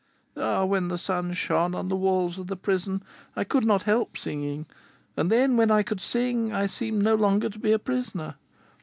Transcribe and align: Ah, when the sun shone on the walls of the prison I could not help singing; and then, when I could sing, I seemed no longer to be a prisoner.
Ah, 0.35 0.65
when 0.65 0.87
the 0.87 0.97
sun 0.97 1.31
shone 1.31 1.75
on 1.75 1.87
the 1.87 1.95
walls 1.95 2.39
of 2.39 2.47
the 2.47 2.55
prison 2.55 3.03
I 3.35 3.43
could 3.43 3.63
not 3.67 3.83
help 3.83 4.17
singing; 4.17 4.65
and 5.15 5.31
then, 5.31 5.57
when 5.57 5.69
I 5.69 5.83
could 5.83 6.01
sing, 6.01 6.51
I 6.51 6.65
seemed 6.65 7.03
no 7.03 7.13
longer 7.13 7.49
to 7.49 7.59
be 7.59 7.71
a 7.71 7.77
prisoner. 7.77 8.37